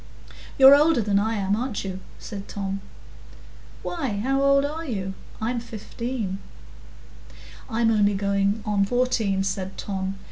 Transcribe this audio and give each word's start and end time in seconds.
"You're 0.57 0.73
older 0.75 0.99
than 1.03 1.19
I 1.19 1.35
am, 1.35 1.55
aren't 1.55 1.83
you?" 1.85 1.99
said 2.17 2.47
Tom. 2.47 2.81
"Why, 3.83 4.17
how 4.21 4.41
old 4.41 4.65
are 4.65 4.83
you? 4.83 5.13
I'm 5.39 5.59
fifteen." 5.59 6.39
"I'm 7.69 7.91
only 7.91 8.15
going 8.15 8.63
in 8.65 8.85
fourteen," 8.85 9.43
said 9.43 9.77
Tom. 9.77 10.15